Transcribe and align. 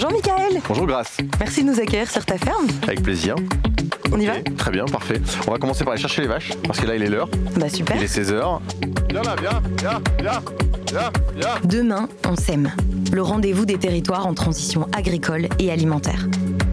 Bonjour 0.00 0.12
Michael. 0.12 0.62
Bonjour 0.68 0.86
Grace. 0.86 1.16
Merci 1.40 1.64
de 1.64 1.70
nous 1.70 1.80
accueillir 1.80 2.08
sur 2.08 2.24
ta 2.24 2.38
ferme. 2.38 2.68
Avec 2.84 3.02
plaisir. 3.02 3.34
On 4.12 4.20
y 4.20 4.26
va 4.26 4.34
Très 4.56 4.70
bien, 4.70 4.84
parfait. 4.84 5.20
On 5.48 5.50
va 5.50 5.58
commencer 5.58 5.82
par 5.82 5.92
aller 5.92 6.00
chercher 6.00 6.22
les 6.22 6.28
vaches, 6.28 6.52
parce 6.62 6.78
que 6.78 6.86
là 6.86 6.94
il 6.94 7.02
est 7.02 7.08
l'heure. 7.08 7.28
Bah 7.56 7.68
super. 7.68 7.96
Il 7.96 8.04
est 8.04 8.06
16h. 8.06 8.60
Viens 9.10 9.22
là, 9.22 9.34
viens, 9.40 9.60
viens, 9.76 10.00
viens, 10.20 10.40
viens, 10.86 11.10
viens. 11.34 11.54
Demain, 11.64 12.08
on 12.28 12.36
sème. 12.36 12.70
Le 13.12 13.22
rendez-vous 13.22 13.66
des 13.66 13.76
territoires 13.76 14.28
en 14.28 14.34
transition 14.34 14.86
agricole 14.96 15.48
et 15.58 15.72
alimentaire. 15.72 16.28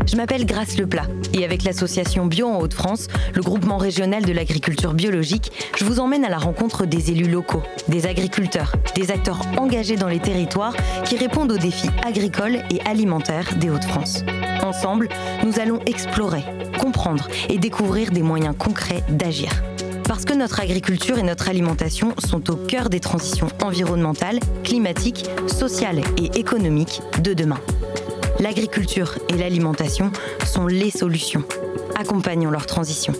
Je 0.07 0.17
m'appelle 0.17 0.45
Grace 0.45 0.77
Leplat 0.77 1.07
et 1.33 1.43
avec 1.43 1.63
l'association 1.63 2.27
Bio 2.27 2.47
en 2.47 2.59
Hauts-de-France, 2.59 3.07
le 3.33 3.41
groupement 3.41 3.77
régional 3.77 4.23
de 4.23 4.31
l'agriculture 4.31 4.93
biologique, 4.93 5.51
je 5.75 5.83
vous 5.83 5.99
emmène 5.99 6.23
à 6.23 6.29
la 6.29 6.37
rencontre 6.37 6.85
des 6.85 7.11
élus 7.11 7.29
locaux, 7.29 7.63
des 7.87 8.05
agriculteurs, 8.05 8.73
des 8.95 9.09
acteurs 9.09 9.41
engagés 9.57 9.95
dans 9.95 10.07
les 10.07 10.19
territoires 10.19 10.75
qui 11.05 11.17
répondent 11.17 11.51
aux 11.51 11.57
défis 11.57 11.89
agricoles 12.05 12.59
et 12.69 12.81
alimentaires 12.85 13.55
des 13.55 13.69
Hauts-de-France. 13.71 14.23
Ensemble, 14.63 15.09
nous 15.43 15.59
allons 15.59 15.79
explorer, 15.87 16.43
comprendre 16.79 17.27
et 17.49 17.57
découvrir 17.57 18.11
des 18.11 18.21
moyens 18.21 18.55
concrets 18.57 19.03
d'agir. 19.09 19.49
Parce 20.07 20.23
que 20.23 20.33
notre 20.33 20.59
agriculture 20.59 21.17
et 21.17 21.23
notre 21.23 21.49
alimentation 21.49 22.13
sont 22.19 22.51
au 22.51 22.55
cœur 22.55 22.89
des 22.89 22.99
transitions 22.99 23.47
environnementales, 23.63 24.39
climatiques, 24.63 25.25
sociales 25.47 26.01
et 26.17 26.39
économiques 26.39 27.01
de 27.23 27.33
demain. 27.33 27.59
L'agriculture 28.39 29.17
et 29.29 29.37
l'alimentation 29.37 30.11
sont 30.45 30.67
les 30.67 30.91
solutions. 30.91 31.43
Accompagnons 31.95 32.51
leur 32.51 32.65
transition. 32.65 33.13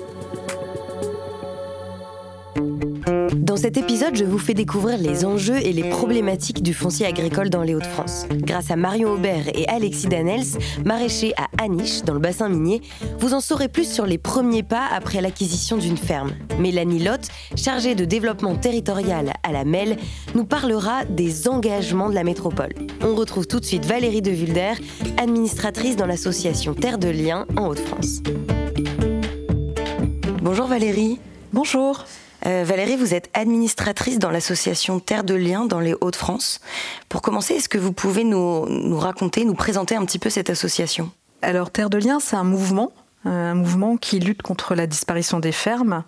Dans 3.45 3.58
cet 3.58 3.77
épisode, 3.77 4.16
je 4.16 4.26
vous 4.26 4.40
fais 4.40 4.55
découvrir 4.55 4.98
les 4.98 5.23
enjeux 5.23 5.58
et 5.58 5.72
les 5.72 5.88
problématiques 5.88 6.63
du 6.63 6.73
foncier 6.73 7.05
agricole 7.05 7.52
dans 7.52 7.62
les 7.62 7.76
Hauts-de-France. 7.76 8.26
Grâce 8.31 8.71
à 8.71 8.76
Marion 8.76 9.12
Aubert 9.12 9.49
et 9.49 9.68
Alexis 9.68 10.08
Danels, 10.08 10.48
maraîchers 10.84 11.35
à 11.38 11.63
Aniche, 11.63 12.02
dans 12.02 12.16
le 12.16 12.20
bassin 12.20 12.49
minier, 12.49 12.82
vous 13.20 13.35
en 13.35 13.41
saurez 13.41 13.68
plus 13.68 13.87
sur 13.87 14.07
les 14.07 14.18
premiers 14.18 14.63
pas 14.63 14.87
après 14.91 15.21
l'acquisition 15.21 15.77
d'une 15.77 15.96
ferme. 15.96 16.32
Mélanie 16.57 17.04
Lotte, 17.04 17.27
chargée 17.55 17.93
de 17.93 18.04
développement 18.04 18.55
territorial 18.55 19.34
à 19.43 19.52
la 19.52 19.63
MEL, 19.63 19.98
nous 20.34 20.46
parlera 20.46 21.05
des 21.05 21.48
engagements 21.48 22.09
de 22.09 22.15
la 22.15 22.24
métropole. 22.24 22.74
On 23.04 23.13
retrouve 23.13 23.46
tout 23.46 23.59
de 23.59 23.65
suite 23.65 23.85
Valérie 23.85 24.24
de 24.24 24.32
Vulder, 24.32 24.74
administratrice 25.18 25.98
dans 25.98 26.07
l'association 26.07 26.74
Terre 26.74 26.98
de 26.98 27.09
Liens 27.09 27.46
en 27.57 27.68
Hauts-de-France. 27.68 28.24
Bonjour 30.41 30.65
Valérie. 30.65 31.20
Bonjour. 31.54 32.05
Euh, 32.46 32.63
Valérie, 32.63 32.96
vous 32.96 33.13
êtes 33.13 33.29
administratrice 33.34 34.20
dans 34.20 34.29
l'association 34.29 34.99
Terre 34.99 35.24
de 35.24 35.34
Liens 35.34 35.65
dans 35.65 35.79
les 35.79 35.96
Hauts-de-France. 35.99 36.62
Pour 37.10 37.21
commencer, 37.21 37.55
est-ce 37.55 37.70
que 37.70 37.77
vous 37.77 37.93
pouvez 37.93 38.24
nous, 38.24 38.98
raconter, 38.98 39.46
nous 39.46 39.55
présenter 39.55 39.96
un 39.96 40.05
petit 40.05 40.20
peu 40.20 40.29
cette 40.29 40.49
association? 40.49 41.12
Alors 41.41 41.71
Terre 41.71 41.90
de 41.90 41.98
Liens, 41.98 42.20
c'est 42.20 42.35
un 42.35 42.43
mouvement, 42.43 42.91
euh, 43.26 43.52
un 43.52 43.55
mouvement 43.55 43.98
qui 43.98 44.20
lutte 44.20 44.41
contre 44.41 44.76
la 44.76 44.85
disparition 44.85 45.40
des 45.40 45.52
fermes 45.52 46.04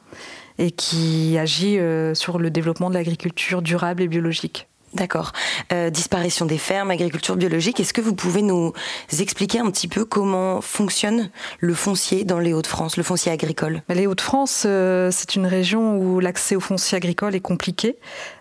et 0.60 0.72
qui 0.72 1.38
agit 1.38 1.80
euh, 1.80 2.14
sur 2.14 2.40
le 2.40 2.50
développement 2.50 2.90
de 2.90 2.96
l'agriculture 2.96 3.62
durable 3.62 4.04
et 4.04 4.08
biologique. 4.08 4.68
D'accord. 4.98 5.31
Euh, 5.72 5.92
disparition 5.92 6.48
des 6.48 6.58
fermes, 6.58 6.90
agriculture 6.90 7.36
biologique. 7.36 7.80
Est-ce 7.80 7.94
que 7.94 8.02
vous 8.02 8.16
pouvez 8.16 8.42
nous 8.42 8.73
expliquer 9.20 9.59
un 9.59 9.70
petit 9.70 9.88
peu 9.88 10.06
comment 10.06 10.59
fonctionne 10.59 11.30
le 11.59 11.76
foncier 11.76 12.23
dans 12.26 12.39
les 12.39 12.52
Hauts-de-France, 12.52 12.98
le 12.98 13.04
foncier 13.04 13.31
agricole? 13.31 13.84
Les 13.89 14.08
Hauts-de-France, 14.08 14.64
euh, 14.66 15.12
c'est 15.12 15.36
une 15.36 15.45
région 15.45 15.98
où 15.98 16.20
l'accès 16.20 16.56
au 16.56 16.59
foncier 16.59 16.98
agricole 16.98 17.36
est 17.36 17.42
compliqué. 17.42 17.98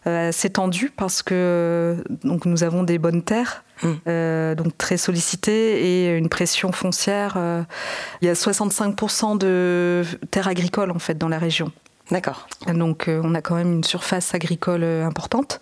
Euh, 0.07 0.31
c'est 0.33 0.51
tendu 0.51 0.91
parce 0.97 1.23
que 1.23 2.03
donc 2.25 2.47
nous 2.47 2.65
avons 2.65 2.83
des 2.83 2.99
bonnes 2.99 3.23
terres. 3.23 3.63
Mmh. 3.83 4.55
donc 4.55 4.79
très 4.79 4.97
sollicitées 4.97 6.07
et 6.07 6.17
une 6.17 6.31
pression 6.31 6.73
foncière. 6.73 7.37
il 8.23 8.27
y 8.27 8.31
a 8.31 8.33
65% 8.33 9.37
de 9.37 10.03
terres 10.31 10.49
agricoles 10.49 10.91
en 10.91 10.99
fait 10.99 11.19
dans 11.19 11.29
la 11.29 11.39
région. 11.39 11.71
D'accord. 12.11 12.47
Donc 12.73 13.09
euh, 13.09 13.21
on 13.25 13.35
a 13.35 13.43
quand 13.43 13.57
même 13.57 13.73
une 13.73 13.85
surface 13.85 14.33
agricole 14.35 14.85
euh, 14.85 15.05
importante 15.05 15.61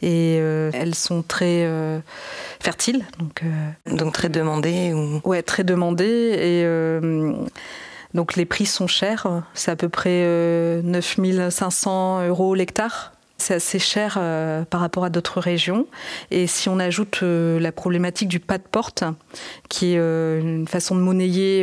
et 0.00 0.38
euh, 0.40 0.70
elles 0.72 0.94
sont 0.94 1.22
très 1.22 1.64
euh, 1.64 1.98
fertiles. 2.60 3.04
Donc, 3.18 3.42
donc 3.86 4.14
très 4.14 4.30
demandées 4.30 4.94
ou... 4.94 5.20
Ouais, 5.28 5.42
très 5.42 5.62
demandées 5.62 6.04
et 6.40 6.64
donc 8.14 8.36
les 8.36 8.46
prix 8.46 8.66
sont 8.66 8.86
chers. 8.86 9.42
C'est 9.52 9.70
à 9.70 9.76
peu 9.76 9.88
près 9.88 10.80
9500 10.82 12.28
euros 12.28 12.54
l'hectare. 12.54 13.13
C'est 13.44 13.52
assez 13.52 13.78
cher 13.78 14.16
euh, 14.16 14.64
par 14.64 14.80
rapport 14.80 15.04
à 15.04 15.10
d'autres 15.10 15.38
régions. 15.38 15.86
Et 16.30 16.46
si 16.46 16.70
on 16.70 16.78
ajoute 16.78 17.20
euh, 17.22 17.60
la 17.60 17.72
problématique 17.72 18.28
du 18.28 18.40
pas 18.40 18.56
de 18.56 18.62
porte, 18.62 19.04
qui 19.68 19.92
est 19.92 19.98
euh, 19.98 20.40
une 20.40 20.66
façon 20.66 20.94
de 20.94 21.02
monnayer 21.02 21.62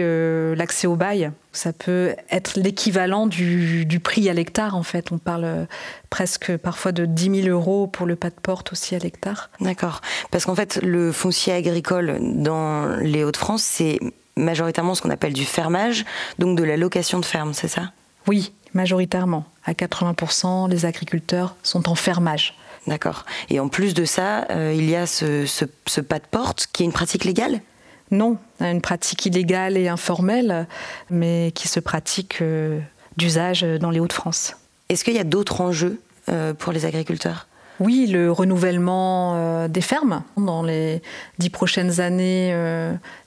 l'accès 0.56 0.86
au 0.86 0.96
bail, 0.96 1.32
ça 1.54 1.74
peut 1.74 2.14
être 2.30 2.60
l'équivalent 2.60 3.26
du, 3.26 3.88
du, 3.88 4.00
prix 4.00 4.30
à 4.30 4.34
l'hectare 4.34 4.76
en 4.76 4.84
fait. 4.84 5.12
On 5.12 5.18
parle 5.18 5.66
presque 6.12 6.56
parfois 6.58 6.92
de 6.92 7.08
10 7.08 7.46
000 7.46 7.48
euros 7.48 7.88
pour 7.88 8.06
le 8.06 8.16
pas 8.16 8.30
de 8.30 8.36
porte 8.36 8.74
aussi 8.74 8.94
à 8.94 9.00
l'hectare. 9.00 9.50
D'accord. 9.60 10.02
Parce 10.30 10.46
qu'en 10.46 10.56
fait, 10.56 10.80
le 10.84 11.12
foncier 11.12 11.52
agricole 11.52 12.20
dans 12.22 12.96
les 12.98 13.24
Hauts-de-France, 13.24 13.64
c'est 13.64 13.98
majoritairement 14.36 14.94
ce 14.94 15.02
qu'on 15.02 15.10
appelle 15.10 15.34
du 15.34 15.46
fermage, 15.46 16.06
donc 16.38 16.60
de 16.60 16.64
la 16.64 16.78
location 16.78 17.20
de 17.20 17.26
ferme, 17.26 17.56
c'est 17.56 17.68
ça? 17.68 17.92
Oui, 18.28 18.54
majoritairement. 18.74 19.46
À 19.66 19.74
80%, 19.74 20.70
les 20.70 20.86
agriculteurs 20.86 21.56
sont 21.64 21.90
en 21.90 21.96
fermage. 21.96 22.56
D'accord. 22.88 23.26
Et 23.50 23.60
en 23.60 23.68
plus 23.68 23.94
de 23.94 24.06
ça, 24.06 24.48
euh, 24.50 24.74
il 24.76 24.90
y 24.90 24.96
a 24.96 25.06
ce, 25.06 25.46
ce, 25.46 25.66
ce, 25.86 26.02
pas 26.02 26.20
de 26.20 26.26
porte 26.30 26.68
qui 26.74 26.84
est 26.84 26.86
une 26.86 26.92
pratique 26.92 27.26
légale? 27.26 27.62
Non, 28.10 28.38
une 28.60 28.82
pratique 28.82 29.26
illégale 29.26 29.78
et 29.78 29.88
informelle, 29.88 30.68
mais 31.10 31.52
qui 31.56 31.68
se 31.68 31.80
pratique 31.80 32.40
euh, 32.42 32.80
d'usage 33.18 33.62
dans 33.62 33.90
les 33.90 34.00
Hauts-de-France. 34.00 34.56
Est-ce 34.90 35.06
qu'il 35.06 35.14
y 35.14 35.20
a 35.20 35.24
d'autres 35.24 35.62
enjeux 35.62 36.02
euh, 36.30 36.54
pour 36.54 36.74
les 36.74 36.86
agriculteurs? 36.86 37.48
Oui, 37.80 38.08
le 38.08 38.32
renouvellement 38.32 39.68
des 39.68 39.82
fermes. 39.82 40.24
Dans 40.38 40.62
les 40.62 41.02
dix 41.40 41.50
prochaines 41.50 42.00
années, 42.00 42.54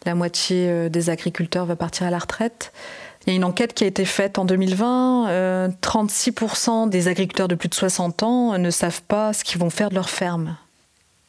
la 0.07 0.15
moitié 0.15 0.89
des 0.91 1.11
agriculteurs 1.11 1.67
va 1.67 1.75
partir 1.75 2.07
à 2.07 2.11
la 2.11 2.21
retraite. 2.21 2.73
Il 3.27 3.31
y 3.31 3.33
a 3.33 3.37
une 3.37 3.45
enquête 3.45 3.73
qui 3.73 3.85
a 3.85 3.87
été 3.87 4.05
faite 4.05 4.39
en 4.39 4.45
2020. 4.45 5.29
Euh, 5.29 5.69
36% 5.81 6.89
des 6.91 7.09
agriculteurs 7.09 7.49
de 7.49 7.55
plus 7.55 7.69
de 7.69 7.75
60 7.75 8.23
ans 8.23 8.59
ne 8.59 8.71
savent 8.71 9.03
pas 9.03 9.33
ce 9.33 9.45
qu'ils 9.45 9.61
vont 9.61 9.71
faire 9.71 9.89
de 9.89 9.95
leur 9.95 10.11
ferme. 10.11 10.57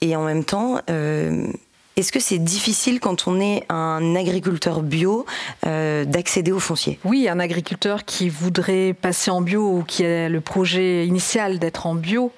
Et 0.01 0.15
en 0.15 0.25
même 0.25 0.43
temps, 0.43 0.79
euh, 0.89 1.47
est-ce 1.95 2.11
que 2.11 2.19
c'est 2.19 2.37
difficile 2.37 2.99
quand 2.99 3.27
on 3.27 3.39
est 3.39 3.63
un 3.69 4.15
agriculteur 4.15 4.81
bio 4.81 5.25
euh, 5.65 6.03
d'accéder 6.03 6.51
au 6.51 6.59
foncier? 6.59 6.99
Oui, 7.05 7.29
un 7.29 7.39
agriculteur 7.39 8.03
qui 8.03 8.27
voudrait 8.27 8.93
passer 8.93 9.31
en 9.31 9.39
bio 9.39 9.77
ou 9.77 9.83
qui 9.83 10.05
a 10.05 10.27
le 10.27 10.41
projet 10.41 11.07
initial 11.07 11.57
d'être 11.59 11.87
en 11.87 11.95
bio 11.95 12.33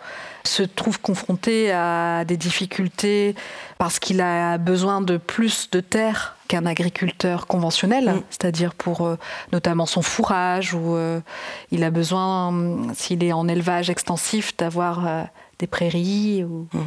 se 0.47 0.63
trouve 0.63 1.00
confronté 1.00 1.72
à 1.72 2.24
des 2.25 2.38
difficultés 2.38 3.35
parce 3.78 4.00
qu'il 4.00 4.22
a 4.22 4.58
besoin 4.58 5.02
de 5.02 5.18
plus 5.18 5.69
de 5.69 5.80
terre 5.80 6.35
qu'un 6.47 6.66
agriculteur 6.66 7.46
conventionnel, 7.47 8.06
mmh. 8.06 8.22
c'est-à-dire 8.30 8.74
pour 8.74 9.06
euh, 9.06 9.18
notamment 9.52 9.85
son 9.85 10.02
fourrage, 10.02 10.74
ou 10.74 10.96
euh, 10.96 11.19
il 11.72 11.84
a 11.84 11.91
besoin, 11.91 12.94
s'il 12.94 13.24
est 13.24 13.34
en 13.34 13.47
élevage 13.47 13.90
extensif, 13.90 14.56
d'avoir 14.58 15.08
euh, 15.08 15.24
des 15.59 15.68
prairies. 15.68 16.44
Ou... 16.44 16.68
Mmh. 16.74 16.79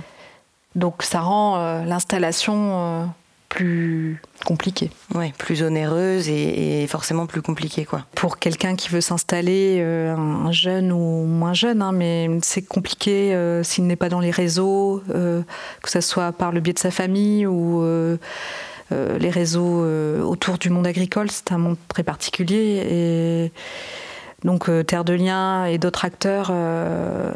Donc 0.77 1.03
ça 1.03 1.21
rend 1.21 1.82
l'installation 1.84 3.10
plus 3.50 4.22
compliquée. 4.47 4.91
Oui, 5.15 5.33
plus 5.37 5.62
onéreuse 5.62 6.28
et, 6.31 6.83
et, 6.83 6.87
forcément 6.87 7.27
plus 7.27 7.43
compliquée. 7.43 7.84
Quoi. 7.84 8.06
Pour 8.15 8.38
quelqu'un 8.38 8.77
qui 8.77 8.88
veut 8.88 9.03
s'installer, 9.03 9.78
euh, 9.81 10.15
un 10.15 10.53
jeune 10.53 10.93
ou 10.93 11.27
moins 11.27 11.53
jeune, 11.53 11.83
hein, 11.83 11.93
mais 11.93 12.31
c'est 12.43 12.62
compliqué 12.62 13.34
euh, 13.34 13.62
s'il 13.62 13.87
n'est 13.87 13.97
pas 13.97 14.09
dans 14.09 14.21
les 14.21 14.31
réseaux, 14.31 15.03
euh, 15.10 15.43
que 15.83 15.91
ce 15.91 16.00
soit 16.00 16.33
par 16.33 16.53
le 16.53 16.60
biais 16.60 16.72
de 16.72 16.78
sa 16.78 16.91
famille 16.91 17.47
ou 17.47 17.84
les 18.92 19.30
réseaux 19.30 19.84
autour 20.24 20.59
du 20.59 20.71
monde 20.71 20.86
agricole. 20.86 21.30
C'est 21.30 21.53
un 21.53 21.59
monde 21.59 21.77
très 21.89 22.03
particulier. 22.03 22.86
Et 22.91 23.53
donc 24.45 24.69
euh, 24.69 24.83
Terre 24.83 25.04
de 25.04 25.13
Liens 25.13 25.65
et 25.66 25.78
d'autres 25.78 26.04
acteurs 26.04 26.48
euh, 26.51 27.33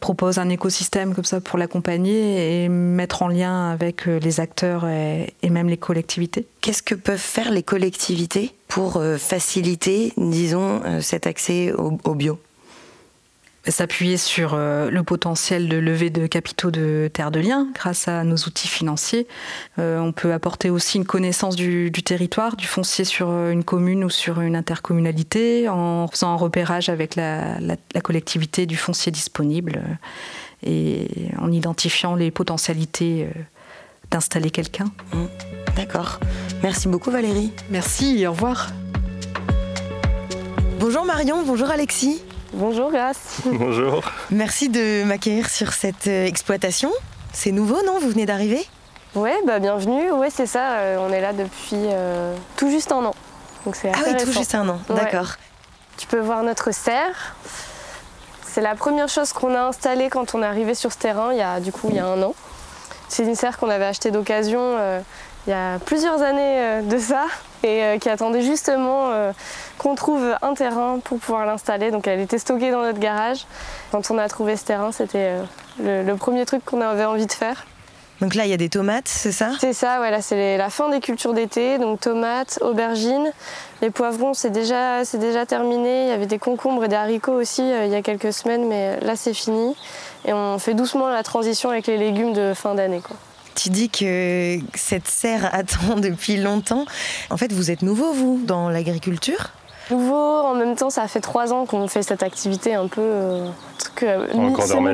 proposent 0.00 0.38
un 0.38 0.48
écosystème 0.48 1.14
comme 1.14 1.24
ça 1.24 1.40
pour 1.40 1.58
l'accompagner 1.58 2.64
et 2.64 2.68
mettre 2.68 3.22
en 3.22 3.28
lien 3.28 3.70
avec 3.70 4.08
euh, 4.08 4.18
les 4.18 4.40
acteurs 4.40 4.86
et, 4.88 5.34
même 5.48 5.68
les 5.68 5.76
collectivités. 5.76 6.46
Qu'est-ce 6.60 6.82
que 6.82 6.94
peuvent 6.94 7.18
faire 7.18 7.50
les 7.50 7.62
collectivités 7.62 8.52
pour 8.68 9.02
faciliter, 9.16 10.12
disons, 10.18 10.82
cet 11.00 11.26
accès 11.26 11.72
au 11.72 12.14
bio? 12.14 12.38
S'appuyer 13.68 14.16
sur 14.16 14.54
euh, 14.54 14.90
le 14.90 15.02
potentiel 15.02 15.68
de 15.68 15.76
levée 15.76 16.10
de 16.10 16.26
capitaux 16.26 16.70
de 16.70 17.10
Terre 17.12 17.30
de 17.30 17.40
Liens 17.40 17.68
grâce 17.74 18.08
à 18.08 18.24
nos 18.24 18.36
outils 18.36 18.68
financiers. 18.68 19.26
Euh, 19.78 19.98
on 19.98 20.12
peut 20.12 20.32
apporter 20.32 20.70
aussi 20.70 20.98
une 20.98 21.04
connaissance 21.04 21.56
du, 21.56 21.90
du, 21.90 22.02
territoire, 22.02 22.56
du 22.56 22.66
foncier 22.66 23.04
sur 23.04 23.28
une 23.48 23.64
commune 23.64 24.04
ou 24.04 24.10
sur 24.10 24.40
une 24.40 24.56
intercommunalité 24.56 25.68
en 25.68 26.08
faisant 26.08 26.30
un 26.30 26.36
repérage 26.36 26.88
avec 26.88 27.16
la, 27.16 27.58
la, 27.60 27.76
la 27.94 28.00
collectivité 28.00 28.66
du 28.66 28.76
foncier 28.76 29.12
disponible 29.12 29.82
euh, 29.84 29.94
et 30.66 31.08
en 31.38 31.52
identifiant 31.52 32.14
les 32.14 32.30
potentialités 32.30 33.24
euh, 33.24 33.40
d'installer 34.10 34.50
quelqu'un. 34.50 34.86
Mmh. 35.12 35.24
D'accord. 35.76 36.20
Merci 36.62 36.88
beaucoup 36.88 37.10
Valérie. 37.10 37.52
Merci, 37.70 38.26
au 38.26 38.32
revoir. 38.32 38.68
Bonjour 40.78 41.04
Marion, 41.04 41.44
bonjour 41.44 41.70
Alexis. 41.70 42.22
Bonjour 42.56 42.90
Grace. 42.90 43.18
Bonjour. 43.44 44.02
Merci 44.30 44.70
de 44.70 45.04
m'accueillir 45.04 45.50
sur 45.50 45.74
cette 45.74 46.06
euh, 46.06 46.24
exploitation. 46.24 46.90
C'est 47.34 47.52
nouveau, 47.52 47.76
non? 47.86 47.98
Vous 47.98 48.08
venez 48.08 48.24
d'arriver? 48.24 48.64
Ouais, 49.14 49.34
bah 49.46 49.58
bienvenue. 49.58 50.10
Ouais, 50.12 50.30
c'est 50.30 50.46
ça. 50.46 50.72
euh, 50.78 50.96
on 50.98 51.12
est 51.12 51.20
là 51.20 51.34
depuis 51.34 51.74
euh, 51.74 52.34
tout 52.56 52.70
juste 52.70 52.92
un 52.92 53.04
an. 53.04 53.14
Donc 53.66 53.76
c'est 53.76 53.92
Ah 53.94 53.98
oui, 54.06 54.16
tout 54.16 54.32
juste 54.32 54.54
un 54.54 54.66
an. 54.70 54.80
Ouais. 54.88 54.96
D'accord. 54.96 55.34
Tu 55.98 56.06
peux 56.06 56.18
voir 56.20 56.42
notre 56.44 56.72
serre. 56.72 57.36
C'est 58.42 58.62
la 58.62 58.74
première 58.74 59.08
chose 59.10 59.34
qu'on 59.34 59.54
a 59.54 59.60
installée 59.64 60.08
quand 60.08 60.34
on 60.34 60.42
est 60.42 60.46
arrivé 60.46 60.74
sur 60.74 60.90
ce 60.90 60.96
terrain, 60.98 61.32
il 61.32 61.38
y 61.38 61.42
a 61.42 61.60
du 61.60 61.72
coup 61.72 61.88
il 61.90 61.96
y 61.96 61.98
a 61.98 62.06
un 62.06 62.22
an. 62.22 62.34
C'est 63.08 63.24
une 63.24 63.34
serre 63.34 63.58
qu'on 63.58 63.68
avait 63.68 63.84
achetée 63.84 64.10
d'occasion 64.10 64.60
euh, 64.62 65.00
il 65.46 65.50
y 65.50 65.52
a 65.52 65.78
plusieurs 65.84 66.22
années 66.22 66.82
de 66.82 66.98
ça 66.98 67.26
et 67.62 67.82
euh, 67.82 67.98
qui 67.98 68.08
attendait 68.08 68.42
justement 68.42 69.10
euh, 69.10 69.32
qu'on 69.78 69.94
trouve 69.94 70.34
un 70.42 70.54
terrain 70.54 70.98
pour 71.02 71.18
pouvoir 71.18 71.46
l'installer. 71.46 71.90
Donc 71.90 72.06
elle 72.06 72.20
était 72.20 72.38
stockée 72.38 72.70
dans 72.70 72.82
notre 72.82 72.98
garage. 72.98 73.46
Quand 73.92 74.10
on 74.10 74.18
a 74.18 74.28
trouvé 74.28 74.56
ce 74.56 74.64
terrain, 74.64 74.92
c'était 74.92 75.38
euh, 75.38 75.42
le, 75.80 76.02
le 76.02 76.16
premier 76.16 76.44
truc 76.46 76.64
qu'on 76.64 76.80
avait 76.80 77.04
envie 77.04 77.26
de 77.26 77.32
faire. 77.32 77.66
Donc 78.20 78.34
là, 78.34 78.46
il 78.46 78.50
y 78.50 78.54
a 78.54 78.56
des 78.56 78.70
tomates, 78.70 79.08
c'est 79.08 79.32
ça? 79.32 79.50
C'est 79.60 79.74
ça, 79.74 80.00
ouais, 80.00 80.10
là 80.10 80.22
c'est 80.22 80.56
la 80.56 80.70
fin 80.70 80.88
des 80.88 81.00
cultures 81.00 81.34
d'été, 81.34 81.76
donc 81.76 82.00
tomates, 82.00 82.58
aubergines, 82.62 83.30
les 83.82 83.90
poivrons 83.90 84.32
c'est 84.32 84.48
déjà, 84.48 85.04
terminé, 85.46 86.04
il 86.04 86.08
y 86.08 86.12
avait 86.12 86.24
des 86.24 86.38
concombres 86.38 86.84
et 86.84 86.88
des 86.88 86.96
haricots 86.96 87.34
aussi 87.34 87.60
euh, 87.60 87.84
il 87.84 87.92
y 87.92 87.94
a 87.94 88.00
quelques 88.00 88.32
semaines, 88.32 88.66
mais 88.66 88.98
là 89.00 89.16
c'est 89.16 89.34
fini. 89.34 89.76
Et 90.24 90.32
on 90.32 90.58
fait 90.58 90.72
doucement 90.72 91.08
la 91.08 91.22
transition 91.22 91.68
avec 91.68 91.86
les 91.88 91.98
légumes 91.98 92.32
de 92.32 92.54
fin 92.54 92.74
d'année. 92.74 93.02
Tu 93.56 93.70
dis 93.70 93.88
que 93.90 94.58
cette 94.74 95.08
serre 95.08 95.50
attend 95.52 95.96
depuis 95.96 96.36
longtemps. 96.36 96.84
En 97.30 97.36
fait, 97.36 97.52
vous 97.52 97.70
êtes 97.70 97.82
nouveau, 97.82 98.12
vous, 98.12 98.40
dans 98.44 98.68
l'agriculture? 98.68 99.50
Nouveau, 99.90 100.14
en 100.14 100.54
même 100.54 100.74
temps 100.74 100.90
ça 100.90 101.06
fait 101.06 101.20
trois 101.20 101.52
ans 101.52 101.64
qu'on 101.64 101.86
fait 101.86 102.02
cette 102.02 102.24
activité 102.24 102.74
un 102.74 102.88
peu 102.88 103.00
euh, 103.00 103.48
truc 103.78 104.02
euh, 104.02 104.26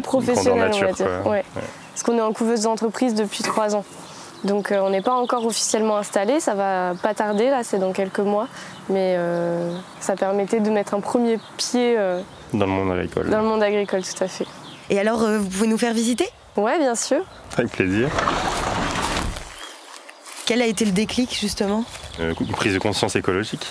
professionnel 0.03 0.71
on 0.75 0.81
va 0.81 0.93
dire. 0.93 1.07
Ouais. 1.27 1.45
Parce 1.55 2.03
qu'on 2.03 2.19
est 2.19 2.23
en 2.23 2.35
couveuse 2.35 2.63
d'entreprise 2.63 3.15
depuis 3.15 3.43
trois 3.43 3.75
ans. 3.75 3.85
Donc 4.45 4.71
euh, 4.71 4.81
on 4.81 4.91
n'est 4.91 5.01
pas 5.01 5.15
encore 5.15 5.47
officiellement 5.47 5.97
installé, 5.97 6.41
ça 6.41 6.55
va 6.55 6.95
pas 7.01 7.15
tarder, 7.15 7.49
là 7.49 7.63
c'est 7.65 7.79
dans 7.79 7.93
quelques 7.93 8.19
mois. 8.19 8.49
Mais 8.91 9.15
euh, 9.17 9.75
ça 10.01 10.15
permettait 10.15 10.61
de 10.61 10.69
mettre 10.71 10.95
un 10.95 11.01
premier 11.01 11.39
pied 11.57 11.95
euh, 11.97 12.21
Dans 12.53 12.67
le 12.67 12.73
monde 12.73 12.91
agricole. 12.93 13.31
dans 13.31 13.41
le 13.41 13.47
monde 13.47 13.63
agricole, 13.63 14.03
tout 14.03 14.23
à 14.25 14.29
fait. 14.29 14.47
Et 14.91 14.99
alors, 14.99 15.23
euh, 15.23 15.39
vous 15.39 15.49
pouvez 15.49 15.69
nous 15.69 15.79
faire 15.79 15.95
visiter? 15.95 16.29
Ouais, 16.57 16.79
bien 16.79 16.95
sûr. 16.95 17.23
Avec 17.57 17.71
plaisir. 17.73 18.09
Quel 20.47 20.61
a 20.63 20.67
été 20.67 20.85
le 20.85 20.93
déclic, 20.93 21.37
justement 21.39 21.85
Euh, 22.21 22.35
une 22.41 22.53
prise 22.53 22.75
de 22.75 22.79
conscience 22.79 23.17
écologique. 23.17 23.67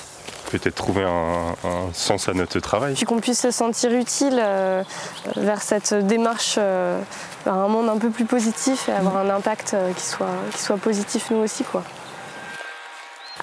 Peut-être 0.50 0.76
trouver 0.76 1.04
un, 1.04 1.56
un 1.64 1.94
sens 1.94 2.28
à 2.28 2.34
notre 2.34 2.60
travail. 2.60 2.96
Puis 2.96 3.06
qu'on 3.06 3.20
puisse 3.20 3.40
se 3.40 3.52
sentir 3.52 3.92
utile 3.94 4.38
euh, 4.42 4.84
vers 5.38 5.62
cette 5.62 5.94
démarche 5.94 6.56
euh, 6.58 7.00
vers 7.46 7.54
un 7.54 7.68
monde 7.68 7.88
un 7.88 7.98
peu 7.98 8.10
plus 8.10 8.26
positif 8.26 8.90
et 8.90 8.92
avoir 8.92 9.18
un 9.18 9.30
impact 9.30 9.74
euh, 9.76 9.94
qui, 9.94 10.04
soit, 10.04 10.28
qui 10.54 10.62
soit 10.62 10.78
positif 10.78 11.30
nous 11.32 11.38
aussi. 11.38 11.64
Quoi. 11.64 11.84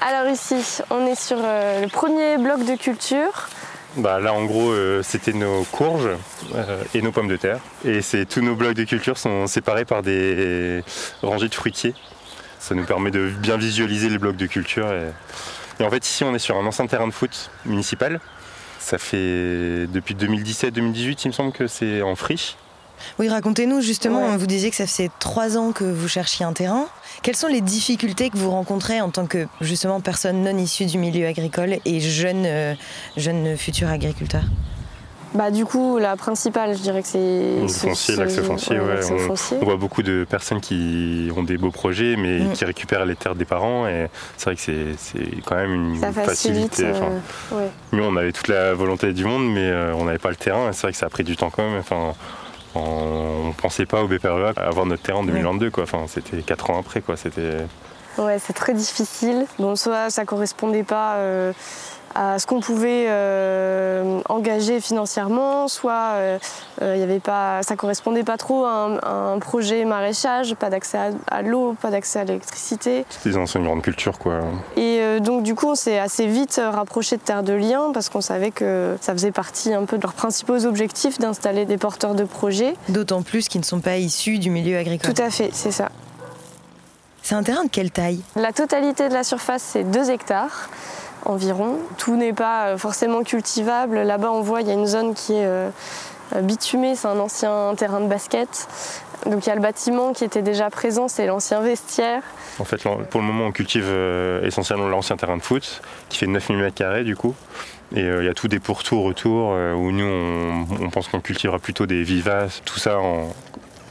Alors 0.01 0.31
ici, 0.31 0.57
on 0.91 1.07
est 1.07 1.19
sur 1.19 1.39
euh, 1.41 1.81
le 1.83 1.89
premier 1.89 2.37
bloc 2.37 2.65
de 2.65 2.75
culture. 2.77 3.49
Bah, 3.97 4.21
là, 4.21 4.33
en 4.33 4.45
gros, 4.45 4.71
euh, 4.71 5.03
c'était 5.03 5.33
nos 5.33 5.65
courges 5.65 6.11
euh, 6.55 6.83
et 6.95 7.03
nos 7.03 7.11
pommes 7.11 7.29
de 7.29 7.37
terre. 7.37 7.59
Et 7.85 8.01
tous 8.27 8.41
nos 8.41 8.55
blocs 8.55 8.75
de 8.75 8.85
culture 8.85 9.19
sont 9.19 9.47
séparés 9.47 9.85
par 9.85 10.03
des 10.03 10.83
rangées 11.23 11.49
de 11.49 11.55
fruitiers. 11.55 11.95
Ça 12.59 12.75
nous 12.75 12.85
permet 12.85 13.11
de 13.11 13.29
bien 13.29 13.57
visualiser 13.57 14.09
les 14.09 14.19
blocs 14.19 14.37
de 14.37 14.47
culture. 14.47 14.93
Et 15.81 15.85
en 15.85 15.91
fait, 15.91 16.07
ici, 16.07 16.25
on 16.25 16.35
est 16.35 16.39
sur 16.39 16.57
un 16.57 16.67
ancien 16.67 16.87
terrain 16.87 17.07
de 17.07 17.13
foot 17.13 17.51
municipal. 17.65 18.21
Ça 18.79 18.99
fait 18.99 19.87
depuis 19.87 20.15
2017-2018, 20.15 21.21
il 21.25 21.29
me 21.29 21.33
semble 21.33 21.53
que 21.53 21.67
c'est 21.67 22.03
en 22.03 22.15
friche. 22.15 22.57
Oui, 23.19 23.29
racontez-nous, 23.29 23.81
justement, 23.81 24.31
Ouais. 24.31 24.37
vous 24.37 24.47
disiez 24.47 24.71
que 24.71 24.77
ça 24.77 24.87
faisait 24.87 25.11
trois 25.19 25.57
ans 25.57 25.73
que 25.73 25.85
vous 25.85 26.09
cherchiez 26.09 26.45
un 26.45 26.53
terrain. 26.53 26.87
Quelles 27.23 27.37
sont 27.37 27.49
les 27.49 27.61
difficultés 27.61 28.31
que 28.31 28.37
vous 28.37 28.51
rencontrez 28.51 29.01
en 29.01 29.11
tant 29.11 29.27
que, 29.27 29.47
justement, 29.61 30.01
personne 30.01 30.43
non 30.43 30.57
issue 30.57 30.87
du 30.87 30.99
milieu 30.99 31.27
agricole 31.27 31.77
et 31.85 32.01
jeune, 32.01 32.45
euh, 32.47 32.75
jeune 33.17 33.57
futur 33.57 33.89
agriculteur? 33.89 34.43
Bah, 35.35 35.51
du 35.51 35.67
coup, 35.67 35.99
la 35.99 36.17
principale, 36.17 36.75
je 36.75 36.81
dirais 36.81 37.03
que 37.03 37.09
c'est. 37.09 37.61
Le 37.61 37.69
ce- 37.69 37.81
foncier, 37.89 38.15
ce- 38.15 38.21
l'accès 38.21 38.43
foncier, 38.43 38.81
ouais, 38.81 38.95
l'accès 38.95 39.13
on- 39.13 39.19
foncier. 39.19 39.59
On 39.61 39.65
voit 39.67 39.77
beaucoup 39.77 40.03
de 40.03 40.25
personnes 40.29 40.63
qui 40.63 41.31
ont 41.37 41.43
des 41.43 41.59
beaux 41.59 41.71
projets, 41.71 42.17
mais 42.17 42.39
Mm. 42.41 42.53
qui 42.55 42.65
récupèrent 42.65 43.05
les 43.05 43.15
terres 43.15 43.35
des 43.35 43.45
parents. 43.45 43.87
Et 43.87 44.07
c'est 44.39 44.45
vrai 44.47 44.55
que 44.57 44.63
c'est 44.63 44.87
c'est 44.97 45.43
quand 45.45 45.57
même 45.57 45.75
une 45.75 46.01
Ça 46.01 46.13
facilite. 46.13 46.71
facilité. 46.75 46.91
Enfin, 46.97 47.13
euh, 47.53 47.59
ouais. 47.61 47.69
Nous, 47.93 48.03
on 48.05 48.17
avait 48.17 48.33
toute 48.33 48.49
la 48.49 48.73
volonté 48.73 49.13
du 49.13 49.27
monde, 49.27 49.53
mais 49.53 49.67
euh, 49.69 49.93
on 49.97 50.05
n'avait 50.07 50.17
pas 50.19 50.31
le 50.31 50.37
terrain. 50.37 50.71
et 50.71 50.73
C'est 50.73 50.83
vrai 50.83 50.93
que 50.93 50.99
ça 50.99 51.07
a 51.07 51.11
pris 51.11 51.25
du 51.25 51.37
temps 51.37 51.51
quand 51.51 51.63
même. 51.69 51.79
Enfin, 51.79 52.15
on 52.75 53.49
ne 53.49 53.53
pensait 53.53 53.87
pas 53.87 54.03
au 54.03 54.09
BPREA 54.09 54.53
avoir 54.57 54.87
notre 54.87 55.03
terrain 55.03 55.21
en 55.21 55.25
2022. 55.25 55.71
Quoi. 55.71 55.85
Enfin, 55.85 56.05
c'était 56.07 56.43
4 56.43 56.71
ans 56.71 56.79
après. 56.81 57.01
Quoi. 57.01 57.17
C'était... 57.17 57.67
Ouais, 58.19 58.39
c'est 58.39 58.53
très 58.53 58.75
difficile. 58.75 59.47
Bon, 59.59 59.77
soit 59.77 60.11
ça 60.11 60.25
correspondait 60.25 60.83
pas 60.83 61.17
euh, 61.17 61.53
à 62.19 62.39
ce 62.41 62.47
qu'on 62.47 62.59
pouvait 62.59 63.07
euh, 63.09 64.21
engager 64.29 64.81
financièrement, 64.81 65.69
soit 65.69 66.15
euh, 66.15 66.39
euh, 66.83 66.97
il 66.97 67.01
y 67.01 67.05
avait 67.05 67.21
pas, 67.21 67.63
ça 67.63 67.77
correspondait 67.77 68.25
pas 68.25 68.37
trop 68.37 68.65
à 68.65 68.71
un, 68.71 68.97
à 68.99 69.11
un 69.11 69.39
projet 69.39 69.85
maraîchage, 69.85 70.57
pas 70.57 70.69
d'accès 70.69 70.99
à, 70.99 71.11
à 71.29 71.43
l'eau, 71.43 71.77
pas 71.81 71.91
d'accès 71.91 72.19
à 72.19 72.25
l'électricité. 72.25 73.05
C'était 73.09 73.31
des 73.31 73.37
anciennes 73.37 73.65
grandes 73.65 73.83
cultures. 73.83 74.19
Quoi. 74.19 74.41
Et 74.77 74.99
euh, 75.01 75.21
donc 75.21 75.45
du 75.45 75.55
coup, 75.55 75.69
on 75.69 75.75
s'est 75.77 75.99
assez 75.99 76.27
vite 76.27 76.61
rapproché 76.61 77.17
de 77.17 77.23
Terre 77.23 77.45
de 77.45 77.53
Liens 77.53 77.93
parce 77.95 78.09
qu'on 78.09 78.21
savait 78.21 78.51
que 78.51 78.97
ça 79.01 79.13
faisait 79.13 79.33
partie 79.33 79.73
un 79.73 79.85
peu 79.85 79.97
de 79.97 80.03
leurs 80.03 80.15
principaux 80.15 80.67
objectifs 80.67 81.21
d'installer 81.21 81.67
des 81.67 81.79
porteurs 81.79 82.17
de 82.17 82.25
projets. 82.25 82.75
D'autant 82.89 83.23
plus 83.23 83.49
qu'ils 83.49 83.61
ne 83.61 83.67
sont 83.67 83.81
pas 83.81 83.97
issus 83.97 84.41
du 84.41 84.51
milieu 84.51 84.77
agricole. 84.77 85.15
Tout 85.15 85.23
à 85.23 85.31
fait, 85.31 85.51
c'est 85.53 85.73
ça. 85.73 85.89
C'est 87.23 87.35
un 87.35 87.43
terrain 87.43 87.65
de 87.65 87.69
quelle 87.69 87.91
taille? 87.91 88.23
La 88.37 88.53
totalité 88.53 89.09
de 89.09 89.15
la 89.15 89.23
surface, 89.23 89.63
c'est 89.63 89.85
2 89.85 90.11
hectares 90.11 90.71
Tout 91.99 92.17
n'est 92.17 92.33
pas 92.33 92.69
euh, 92.69 92.79
forcément 92.79 93.23
cultivable. 93.23 93.99
Là-bas, 93.99 94.31
on 94.31 94.41
voit, 94.41 94.63
il 94.63 94.69
y 94.69 94.71
a 94.71 94.75
une 94.75 94.87
zone 94.87 95.15
qui 95.15 95.35
est 95.35 95.45
euh, 95.45 95.69
euh, 96.35 96.41
bitumée, 96.41 96.97
c'est 96.97 97.09
un 97.09 97.19
ancien 97.19 97.75
terrain 97.77 98.01
de 98.01 98.07
basket. 98.07 98.67
Donc 99.27 99.45
il 99.45 99.49
y 99.49 99.53
a 99.53 99.55
le 99.55 99.61
bâtiment 99.61 100.13
qui 100.13 100.25
était 100.25 100.41
déjà 100.41 100.71
présent, 100.71 101.09
c'est 101.09 101.27
l'ancien 101.27 101.61
vestiaire. 101.61 102.23
En 102.59 102.65
fait, 102.65 102.83
pour 102.83 103.21
le 103.21 103.27
moment, 103.27 103.47
on 103.47 103.53
cultive 103.53 103.93
essentiellement 104.43 104.89
l'ancien 104.89 105.17
terrain 105.17 105.37
de 105.37 105.43
foot, 105.43 105.83
qui 106.09 106.19
fait 106.19 106.27
9000 106.27 106.73
m 106.81 107.05
du 107.05 107.17
coup. 107.17 107.35
Et 107.95 108.03
il 108.03 108.25
y 108.25 108.29
a 108.29 108.35
tout 108.35 108.49
des 108.49 108.61
pourtours 108.61 109.05
autour, 109.05 109.51
où 109.51 109.91
nous, 109.91 110.05
on, 110.05 110.67
on 110.81 110.91
pense 110.91 111.09
qu'on 111.09 111.21
cultivera 111.21 111.59
plutôt 111.59 111.87
des 111.87 112.05
vivaces. 112.05 112.63
Tout 112.65 112.79
ça, 112.79 112.99
en 113.01 113.35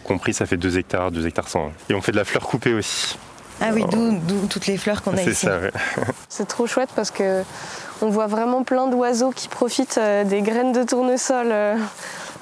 compris, 0.06 0.34
ça 0.34 0.46
fait 0.46 0.58
2 0.58 0.78
hectares, 0.78 1.12
2 1.12 1.28
hectares 1.28 1.50
100. 1.50 1.72
Et 1.90 1.94
on 1.94 2.02
fait 2.02 2.14
de 2.14 2.18
la 2.18 2.26
fleur 2.26 2.44
coupée 2.44 2.74
aussi. 2.74 3.18
Ah 3.62 3.70
oui, 3.74 3.84
d'où 3.92 4.18
d'où 4.20 4.46
toutes 4.48 4.68
les 4.68 4.78
fleurs 4.78 5.02
qu'on 5.02 5.14
a 5.14 5.18
C'est 5.18 5.32
ici. 5.32 5.46
ça, 5.48 5.58
ouais. 5.60 5.72
C'est 6.30 6.48
trop 6.48 6.68
chouette 6.68 6.90
parce 6.96 7.12
que 7.12 7.44
on 8.02 8.10
voit 8.10 8.28
vraiment 8.28 8.64
plein 8.64 8.88
d'oiseaux 8.88 9.32
qui 9.32 9.48
profitent 9.48 9.98
euh, 9.98 10.24
des 10.24 10.42
graines 10.42 10.72
de 10.72 10.84
tournesol. 10.84 11.48
euh. 11.52 11.76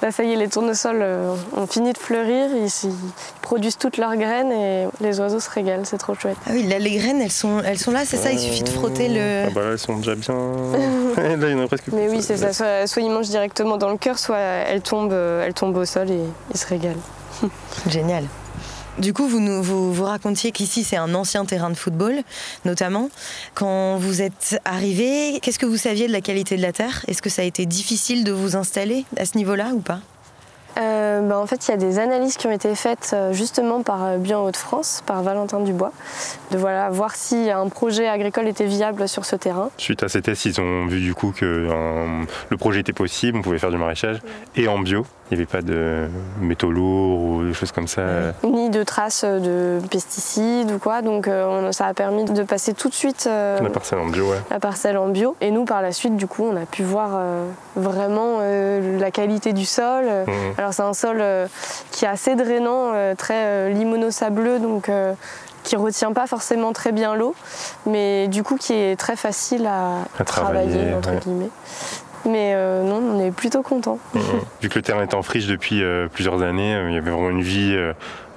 Là, 0.02 0.12
ça 0.12 0.24
y 0.24 0.32
est, 0.34 0.36
les 0.36 0.48
tournesols 0.48 1.00
euh, 1.00 1.34
ont 1.56 1.66
fini 1.66 1.94
de 1.94 1.96
fleurir, 1.96 2.50
ils, 2.54 2.66
ils 2.84 2.92
produisent 3.40 3.78
toutes 3.78 3.96
leurs 3.96 4.14
graines 4.16 4.52
et 4.52 4.86
les 5.00 5.18
oiseaux 5.20 5.40
se 5.40 5.48
régalent, 5.48 5.86
c'est 5.86 5.96
trop 5.96 6.14
chouette. 6.14 6.36
Ah 6.46 6.50
oui, 6.52 6.64
là, 6.64 6.78
les 6.78 6.96
graines, 6.98 7.22
elles 7.22 7.32
sont, 7.32 7.62
elles 7.64 7.78
sont 7.78 7.92
là, 7.92 8.00
c'est 8.04 8.18
ça 8.18 8.30
Il 8.30 8.38
suffit 8.38 8.62
de 8.62 8.68
frotter 8.68 9.08
le... 9.08 9.44
Ah 9.46 9.50
bah 9.54 9.62
là, 9.62 9.72
ils 9.72 9.78
sont 9.78 9.96
déjà 9.96 10.14
bien. 10.14 10.34
là, 11.16 11.48
il 11.48 11.52
y 11.52 11.54
en 11.54 11.64
a 11.64 11.66
presque 11.66 11.86
Mais 11.94 12.10
oui, 12.10 12.20
c'est 12.20 12.36
ça. 12.36 12.52
Soit, 12.52 12.86
soit 12.86 13.00
ils 13.00 13.08
mangent 13.10 13.30
directement 13.30 13.78
dans 13.78 13.88
le 13.88 13.96
cœur, 13.96 14.18
soit 14.18 14.36
elles 14.36 14.82
tombent, 14.82 15.14
elles 15.14 15.54
tombent 15.54 15.78
au 15.78 15.86
sol 15.86 16.10
et 16.10 16.20
ils 16.52 16.58
se 16.58 16.66
régalent. 16.66 17.00
Génial. 17.88 18.24
Du 18.98 19.12
coup, 19.12 19.28
vous, 19.28 19.40
nous, 19.40 19.62
vous, 19.62 19.92
vous 19.92 20.04
racontiez 20.04 20.52
qu'ici, 20.52 20.82
c'est 20.82 20.96
un 20.96 21.14
ancien 21.14 21.44
terrain 21.44 21.68
de 21.68 21.74
football, 21.74 22.22
notamment. 22.64 23.10
Quand 23.54 23.96
vous 23.98 24.22
êtes 24.22 24.58
arrivé, 24.64 25.38
qu'est-ce 25.42 25.58
que 25.58 25.66
vous 25.66 25.76
saviez 25.76 26.06
de 26.06 26.12
la 26.12 26.22
qualité 26.22 26.56
de 26.56 26.62
la 26.62 26.72
terre? 26.72 27.04
Est-ce 27.06 27.20
que 27.20 27.28
ça 27.28 27.42
a 27.42 27.44
été 27.44 27.66
difficile 27.66 28.24
de 28.24 28.32
vous 28.32 28.56
installer 28.56 29.04
à 29.18 29.26
ce 29.26 29.36
niveau-là 29.36 29.72
ou 29.74 29.80
pas? 29.80 30.00
Euh, 30.78 31.20
bah, 31.22 31.38
en 31.38 31.46
fait, 31.46 31.68
il 31.68 31.70
y 31.70 31.74
a 31.74 31.76
des 31.76 31.98
analyses 31.98 32.36
qui 32.36 32.46
ont 32.46 32.52
été 32.52 32.74
faites 32.74 33.12
euh, 33.14 33.32
justement 33.32 33.82
par 33.82 34.04
euh, 34.04 34.18
Bien 34.18 34.38
Hauts-de-France, 34.38 35.02
par 35.06 35.22
Valentin 35.22 35.60
Dubois, 35.60 35.92
de 36.50 36.58
voilà, 36.58 36.90
voir 36.90 37.14
si 37.14 37.50
un 37.50 37.68
projet 37.68 38.08
agricole 38.08 38.46
était 38.46 38.66
viable 38.66 39.08
sur 39.08 39.24
ce 39.24 39.36
terrain. 39.36 39.70
Suite 39.78 40.02
à 40.02 40.08
ces 40.08 40.22
tests, 40.22 40.44
ils 40.44 40.60
ont 40.60 40.86
vu 40.86 41.00
du 41.00 41.14
coup 41.14 41.32
que 41.34 41.68
le 42.50 42.56
projet 42.56 42.80
était 42.80 42.92
possible, 42.92 43.38
on 43.38 43.42
pouvait 43.42 43.58
faire 43.58 43.70
du 43.70 43.78
maraîchage 43.78 44.18
et 44.54 44.68
en 44.68 44.78
bio. 44.78 45.06
Il 45.30 45.36
n'y 45.36 45.42
avait 45.42 45.50
pas 45.50 45.62
de 45.62 46.08
métaux 46.40 46.70
lourds 46.70 47.20
ou 47.20 47.44
des 47.44 47.52
choses 47.52 47.72
comme 47.72 47.88
ça. 47.88 48.02
Ni 48.44 48.70
de 48.70 48.84
traces 48.84 49.24
de 49.24 49.80
pesticides 49.90 50.70
ou 50.70 50.78
quoi, 50.78 51.02
donc 51.02 51.26
euh, 51.26 51.72
ça 51.72 51.86
a 51.86 51.94
permis 51.94 52.24
de 52.24 52.42
passer 52.44 52.74
tout 52.74 52.88
de 52.88 52.94
suite 52.94 53.26
euh, 53.26 53.58
La 53.60 53.70
parcelle 53.70 53.98
en 53.98 54.06
bio, 54.06 54.30
ouais. 54.30 54.40
la 54.50 54.60
parcelle 54.60 54.96
en 54.96 55.08
bio. 55.08 55.36
Et 55.40 55.50
nous, 55.50 55.64
par 55.64 55.82
la 55.82 55.90
suite, 55.90 56.16
du 56.16 56.28
coup, 56.28 56.44
on 56.44 56.56
a 56.56 56.64
pu 56.64 56.84
voir 56.84 57.10
euh, 57.14 57.44
vraiment 57.74 58.38
la 58.38 59.10
qualité 59.10 59.52
du 59.52 59.64
sol. 59.64 60.04
Mhm. 60.04 60.34
Alors 60.58 60.72
c'est 60.72 60.82
un 60.82 60.94
sol 60.94 61.22
qui 61.90 62.04
est 62.04 62.08
assez 62.08 62.36
drainant, 62.36 62.92
très 63.16 63.70
limono-sableux, 63.70 64.60
donc 64.60 64.90
qui 65.66 65.74
retient 65.74 66.12
pas 66.12 66.28
forcément 66.28 66.72
très 66.72 66.92
bien 66.92 67.16
l'eau, 67.16 67.34
mais 67.86 68.28
du 68.28 68.44
coup 68.44 68.56
qui 68.56 68.72
est 68.72 68.96
très 68.96 69.16
facile 69.16 69.66
à, 69.66 70.24
travailler, 70.24 70.94
entre 70.94 71.14
guillemets. 71.16 71.50
Mais 72.26 72.52
euh, 72.54 72.82
non, 72.82 72.96
on 72.96 73.20
est 73.20 73.30
plutôt 73.30 73.62
content. 73.62 73.98
Mmh, 74.14 74.18
mmh. 74.18 74.22
Vu 74.62 74.68
que 74.68 74.78
le 74.78 74.82
terrain 74.82 75.02
est 75.02 75.14
en 75.14 75.22
friche 75.22 75.46
depuis 75.46 75.82
euh, 75.82 76.08
plusieurs 76.12 76.42
années, 76.42 76.74
euh, 76.74 76.90
il 76.90 76.94
y 76.94 76.98
avait 76.98 77.10
vraiment 77.10 77.30
une 77.30 77.42
vie 77.42 77.76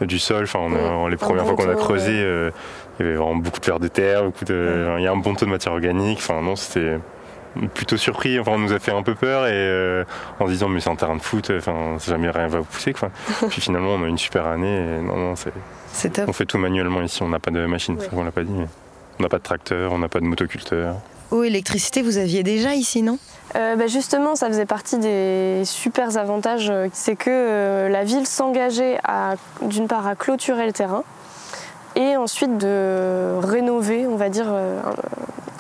du 0.02 0.20
sol. 0.20 0.44
Enfin, 0.44 0.68
les 1.10 1.18
premières 1.18 1.46
fois 1.46 1.56
qu'on 1.56 1.70
a 1.70 1.76
creusé, 1.76 2.14
il 2.14 3.04
y 3.06 3.08
avait 3.08 3.16
vraiment 3.16 3.36
beaucoup 3.36 3.60
de 3.60 3.66
vers 3.66 3.80
de 3.80 3.88
terre, 3.88 4.24
beaucoup 4.24 4.46
de, 4.46 4.96
il 4.98 5.04
y 5.04 5.08
a 5.08 5.12
un 5.12 5.18
bon 5.18 5.34
taux 5.36 5.46
de 5.46 5.52
matière 5.52 5.74
organique. 5.74 6.20
Enfin, 6.20 6.42
non, 6.42 6.56
c'était 6.56 7.00
plutôt 7.74 7.98
surpris. 7.98 8.40
Enfin, 8.40 8.52
on 8.56 8.60
nous 8.60 8.74
a 8.74 8.80
fait 8.80 8.92
un 8.92 9.04
peu 9.04 9.16
peur 9.16 9.48
et 9.48 10.04
en 10.40 10.46
se 10.46 10.52
disant 10.52 10.70
mais 10.70 10.80
c'est 10.80 10.90
un 10.90 10.96
terrain 10.96 11.16
de 11.16 11.22
foot, 11.22 11.52
enfin, 11.56 11.98
jamais 12.06 12.30
rien 12.30 12.48
va 12.48 12.60
vous 12.60 12.66
pousser 12.66 12.94
quoi. 12.94 13.10
Puis 13.50 13.62
finalement, 13.62 13.96
on 13.96 14.04
a 14.04 14.08
une 14.08 14.18
super 14.18 14.46
année. 14.46 14.78
Et 14.78 15.02
non, 15.02 15.18
non, 15.18 15.34
c'est. 15.36 16.10
top. 16.10 16.26
On 16.28 16.34
fait 16.34 16.46
tout 16.46 16.58
manuellement 16.58 17.02
ici. 17.02 17.24
On 17.24 17.30
n'a 17.30 17.40
pas 17.40 17.52
de 17.52 17.66
machine. 17.66 17.98
on 18.14 18.24
l'a 18.24 18.32
pas 18.32 18.44
dit. 18.44 18.54
On 19.20 19.24
n'a 19.24 19.30
pas 19.30 19.38
de 19.38 19.44
tracteur, 19.44 19.92
on 19.92 19.98
n'a 19.98 20.08
pas 20.08 20.20
de 20.20 20.26
motoculteur. 20.26 20.96
Eau, 21.32 21.44
électricité, 21.44 22.02
vous 22.02 22.18
aviez 22.18 22.42
déjà 22.42 22.74
ici, 22.74 23.04
non? 23.04 23.20
Euh, 23.56 23.76
bah, 23.76 23.88
justement, 23.88 24.36
ça 24.36 24.48
faisait 24.48 24.66
partie 24.66 24.98
des 24.98 25.62
super 25.66 26.18
avantages. 26.18 26.70
Euh, 26.70 26.88
c'est 26.94 27.16
que 27.16 27.30
euh, 27.30 27.90
la 27.90 28.04
ville 28.04 28.26
s'engageait 28.26 28.98
d'une 29.62 29.88
part 29.88 30.08
à 30.08 30.16
clôturer 30.16 30.66
le 30.66 30.74
terrain 30.74 31.04
et 31.96 32.18
ensuite 32.18 32.58
de 32.58 33.36
rénover, 33.42 34.08
on 34.08 34.16
va 34.16 34.30
dire, 34.30 34.48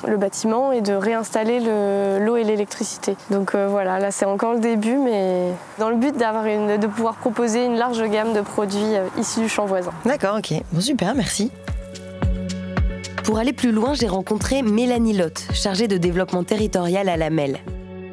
le 0.07 0.15
bâtiment 0.15 0.71
et 0.71 0.81
de 0.81 0.93
réinstaller 0.93 1.59
l'eau 1.59 2.37
et 2.37 2.43
l'électricité. 2.43 3.17
Donc 3.31 3.55
voilà, 3.55 3.99
là 3.99 4.11
c'est 4.11 4.25
encore 4.25 4.53
le 4.53 4.59
début, 4.59 4.95
mais 4.95 5.47
dans 5.79 5.89
le 5.89 5.95
but 5.95 6.15
d'avoir 6.15 6.43
de 6.43 6.87
pouvoir 6.87 7.15
proposer 7.15 7.65
une 7.65 7.75
large 7.75 8.01
gamme 8.09 8.33
de 8.33 8.41
produits 8.41 8.93
issus 9.17 9.41
du 9.41 9.49
champ 9.49 9.65
voisin. 9.65 9.91
D'accord, 10.05 10.37
ok. 10.37 10.53
Bon, 10.71 10.79
super, 10.79 11.15
merci. 11.15 11.51
Pour 13.23 13.37
aller 13.37 13.53
plus 13.53 13.71
loin, 13.71 13.93
j'ai 13.93 14.07
rencontré 14.07 14.61
Mélanie 14.61 15.13
Lotte, 15.13 15.47
chargée 15.53 15.87
de 15.87 15.97
développement 15.97 16.43
territorial 16.43 17.09
à 17.09 17.17
la 17.17 17.29
MEL. 17.29 17.59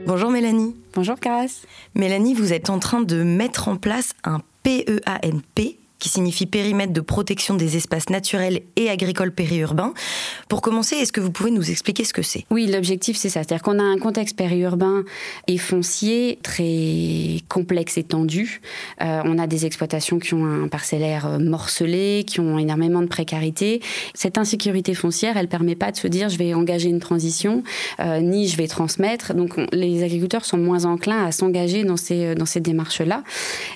Bonjour 0.06 0.30
Mélanie. 0.30 0.76
Bonjour 0.94 1.18
Caras. 1.18 1.62
Mélanie, 1.94 2.34
vous 2.34 2.52
êtes 2.52 2.70
en 2.70 2.78
train 2.78 3.00
de 3.00 3.22
mettre 3.22 3.68
en 3.68 3.76
place 3.76 4.12
un 4.24 4.40
PEANP, 4.62 5.76
qui 5.98 6.08
signifie 6.08 6.46
périmètre 6.46 6.92
de 6.92 7.00
protection 7.00 7.54
des 7.54 7.76
espaces 7.76 8.10
naturels 8.10 8.60
et 8.76 8.90
agricoles 8.90 9.32
périurbains. 9.32 9.94
Pour 10.48 10.60
commencer, 10.60 10.96
est-ce 10.96 11.12
que 11.12 11.20
vous 11.20 11.30
pouvez 11.30 11.50
nous 11.50 11.70
expliquer 11.70 12.04
ce 12.04 12.12
que 12.12 12.22
c'est? 12.22 12.44
Oui, 12.50 12.66
l'objectif 12.66 13.16
c'est 13.16 13.28
ça, 13.28 13.42
c'est-à-dire 13.42 13.62
qu'on 13.62 13.78
a 13.78 13.82
un 13.82 13.98
contexte 13.98 14.36
périurbain 14.36 15.04
et 15.46 15.58
foncier 15.58 16.38
très 16.42 17.40
complexe 17.48 17.98
et 17.98 18.02
tendu. 18.02 18.60
Euh, 19.02 19.22
on 19.24 19.38
a 19.38 19.46
des 19.46 19.64
exploitations 19.66 20.18
qui 20.18 20.34
ont 20.34 20.44
un 20.44 20.68
parcellaire 20.68 21.38
morcelé, 21.40 22.24
qui 22.26 22.40
ont 22.40 22.58
énormément 22.58 23.00
de 23.00 23.06
précarité. 23.06 23.80
Cette 24.14 24.38
insécurité 24.38 24.94
foncière, 24.94 25.36
elle 25.36 25.48
permet 25.48 25.76
pas 25.76 25.92
de 25.92 25.96
se 25.96 26.08
dire 26.08 26.28
je 26.28 26.36
vais 26.36 26.54
engager 26.54 26.88
une 26.88 27.00
transition, 27.00 27.62
euh, 28.00 28.20
ni 28.20 28.48
je 28.48 28.56
vais 28.56 28.68
transmettre. 28.68 29.34
Donc 29.34 29.58
les 29.72 30.02
agriculteurs 30.02 30.44
sont 30.44 30.58
moins 30.58 30.84
enclins 30.84 31.24
à 31.24 31.32
s'engager 31.32 31.84
dans 31.84 31.96
ces, 31.96 32.34
dans 32.34 32.46
ces 32.46 32.60
démarches-là. 32.60 33.22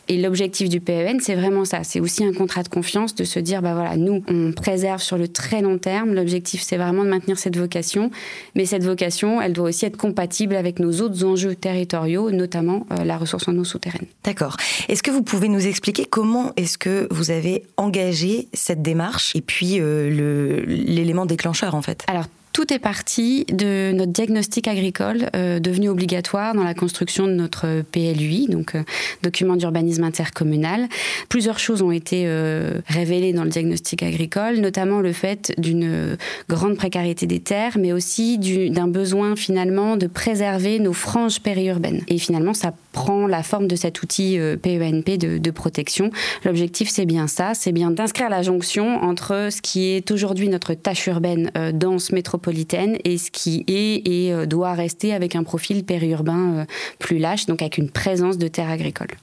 Et 0.08 0.20
l'objectif 0.20 0.68
du 0.68 0.80
PEN, 0.80 1.20
c'est 1.20 1.34
vraiment 1.34 1.64
ça, 1.64 1.82
un 2.20 2.32
contrat 2.32 2.62
de 2.62 2.68
confiance 2.68 3.14
de 3.14 3.24
se 3.24 3.38
dire, 3.38 3.62
bah 3.62 3.74
voilà, 3.74 3.96
nous, 3.96 4.22
on 4.28 4.52
préserve 4.52 5.00
sur 5.00 5.16
le 5.16 5.28
très 5.28 5.62
long 5.62 5.78
terme. 5.78 6.14
L'objectif, 6.14 6.62
c'est 6.62 6.76
vraiment 6.76 7.04
de 7.04 7.08
maintenir 7.08 7.38
cette 7.38 7.56
vocation. 7.56 8.10
Mais 8.54 8.66
cette 8.66 8.84
vocation, 8.84 9.40
elle 9.40 9.52
doit 9.52 9.68
aussi 9.68 9.86
être 9.86 9.96
compatible 9.96 10.54
avec 10.54 10.78
nos 10.78 11.00
autres 11.00 11.24
enjeux 11.24 11.54
territoriaux, 11.54 12.30
notamment 12.30 12.86
euh, 12.92 13.04
la 13.04 13.16
ressource 13.16 13.48
en 13.48 13.56
eau 13.56 13.64
souterraine. 13.64 14.06
D'accord. 14.24 14.56
Est-ce 14.88 15.02
que 15.02 15.10
vous 15.10 15.22
pouvez 15.22 15.48
nous 15.48 15.66
expliquer 15.66 16.04
comment 16.04 16.52
est-ce 16.56 16.78
que 16.78 17.08
vous 17.10 17.30
avez 17.30 17.64
engagé 17.76 18.48
cette 18.52 18.82
démarche 18.82 19.34
et 19.36 19.40
puis 19.40 19.80
euh, 19.80 20.64
l'élément 20.66 21.26
déclencheur, 21.26 21.74
en 21.74 21.82
fait? 21.82 22.04
Alors, 22.08 22.26
tout 22.52 22.72
est 22.72 22.78
parti 22.78 23.44
de 23.46 23.92
notre 23.92 24.12
diagnostic 24.12 24.66
agricole 24.68 25.30
euh, 25.36 25.60
devenu 25.60 25.88
obligatoire 25.88 26.54
dans 26.54 26.64
la 26.64 26.74
construction 26.74 27.26
de 27.26 27.32
notre 27.32 27.82
PLUI, 27.92 28.48
donc 28.48 28.74
euh, 28.74 28.82
document 29.22 29.56
d'urbanisme 29.56 30.04
intercommunal. 30.04 30.88
Plusieurs 31.28 31.58
choses 31.58 31.82
ont 31.82 31.92
été 31.92 32.24
euh, 32.26 32.80
révélées 32.86 33.32
dans 33.32 33.44
le 33.44 33.50
diagnostic 33.50 34.02
agricole, 34.02 34.56
notamment 34.56 35.00
le 35.00 35.12
fait 35.12 35.52
d'une 35.58 36.16
grande 36.48 36.76
précarité 36.76 37.26
des 37.26 37.40
terres, 37.40 37.78
mais 37.78 37.92
aussi 37.92 38.38
d'un 38.70 38.88
besoin 38.88 39.36
finalement 39.36 39.96
de 39.96 40.06
préserver 40.06 40.78
nos 40.80 40.92
franges 40.92 41.40
périurbaines. 41.40 42.02
Et 42.08 42.18
finalement, 42.18 42.54
ça 42.54 42.74
prend 42.92 43.26
la 43.26 43.42
forme 43.42 43.66
de 43.66 43.76
cet 43.76 44.02
outil 44.02 44.38
PENP 44.62 45.18
de, 45.18 45.38
de 45.38 45.50
protection. 45.50 46.10
L'objectif, 46.44 46.88
c'est 46.90 47.06
bien 47.06 47.26
ça, 47.26 47.54
c'est 47.54 47.72
bien 47.72 47.90
d'inscrire 47.90 48.28
la 48.28 48.42
jonction 48.42 49.02
entre 49.02 49.48
ce 49.50 49.62
qui 49.62 49.90
est 49.90 50.10
aujourd'hui 50.10 50.48
notre 50.48 50.74
tâche 50.74 51.06
urbaine 51.06 51.50
dense 51.72 52.12
métropolitaine 52.12 52.98
et 53.04 53.18
ce 53.18 53.30
qui 53.30 53.64
est 53.66 54.00
et 54.06 54.32
euh, 54.32 54.46
doit 54.46 54.72
rester 54.72 55.12
avec 55.12 55.36
un 55.36 55.42
profil 55.42 55.84
périurbain 55.84 56.54
euh, 56.54 56.64
plus 56.98 57.18
lâche, 57.18 57.46
donc 57.46 57.62
avec 57.62 57.78
une 57.78 57.90
présence 57.90 58.38
de 58.38 58.48
terres 58.48 58.70
agricoles. 58.70 59.16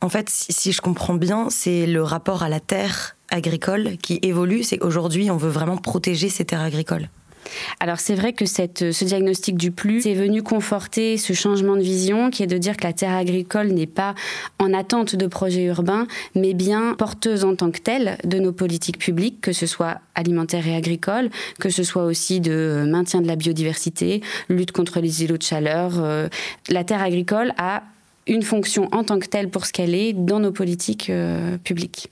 En 0.00 0.08
fait, 0.08 0.28
si 0.28 0.72
je 0.72 0.80
comprends 0.80 1.14
bien, 1.14 1.48
c'est 1.50 1.86
le 1.86 2.02
rapport 2.02 2.42
à 2.42 2.48
la 2.48 2.58
terre 2.58 3.16
agricole 3.30 3.96
qui 4.02 4.18
évolue. 4.22 4.64
C'est 4.64 4.78
qu'aujourd'hui, 4.78 5.30
on 5.30 5.36
veut 5.36 5.50
vraiment 5.50 5.76
protéger 5.76 6.28
ces 6.28 6.44
terres 6.44 6.60
agricoles. 6.60 7.08
Alors 7.80 8.00
c'est 8.00 8.14
vrai 8.14 8.32
que 8.32 8.46
ce 8.46 9.04
diagnostic 9.04 9.56
du 9.56 9.70
plus 9.70 10.06
est 10.06 10.14
venu 10.14 10.42
conforter 10.42 11.16
ce 11.16 11.32
changement 11.32 11.76
de 11.76 11.82
vision 11.82 12.30
qui 12.30 12.42
est 12.42 12.46
de 12.46 12.58
dire 12.58 12.76
que 12.76 12.84
la 12.84 12.92
terre 12.92 13.14
agricole 13.14 13.68
n'est 13.68 13.86
pas 13.86 14.14
en 14.58 14.72
attente 14.72 15.16
de 15.16 15.26
projets 15.26 15.64
urbains, 15.64 16.06
mais 16.34 16.54
bien 16.54 16.94
porteuse 16.94 17.44
en 17.44 17.54
tant 17.54 17.70
que 17.70 17.80
telle 17.80 18.18
de 18.24 18.38
nos 18.38 18.52
politiques 18.52 18.98
publiques, 18.98 19.40
que 19.40 19.52
ce 19.52 19.66
soit 19.66 20.00
alimentaires 20.14 20.66
et 20.66 20.74
agricoles, 20.74 21.30
que 21.58 21.70
ce 21.70 21.82
soit 21.82 22.04
aussi 22.04 22.40
de 22.40 22.84
maintien 22.88 23.20
de 23.20 23.26
la 23.26 23.36
biodiversité, 23.36 24.22
lutte 24.48 24.72
contre 24.72 25.00
les 25.00 25.24
îlots 25.24 25.38
de 25.38 25.42
chaleur. 25.42 25.92
Euh, 25.98 26.28
la 26.68 26.84
terre 26.84 27.02
agricole 27.02 27.52
a 27.58 27.82
une 28.26 28.42
fonction 28.42 28.88
en 28.92 29.04
tant 29.04 29.18
que 29.18 29.26
telle 29.26 29.48
pour 29.50 29.66
ce 29.66 29.72
qu'elle 29.72 29.94
est 29.94 30.12
dans 30.12 30.40
nos 30.40 30.52
politiques 30.52 31.10
euh, 31.10 31.56
publiques. 31.58 32.10